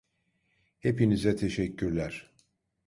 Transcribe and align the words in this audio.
Hepinize 0.79 1.35
teşekkürler. 1.35 2.31